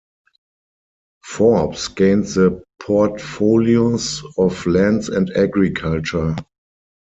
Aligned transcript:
Forbes 1.23 1.87
gained 1.89 2.25
the 2.25 2.63
portfolios 2.81 4.23
of 4.35 4.65
Lands 4.65 5.09
and 5.09 5.29
Agriculture. 5.37 6.35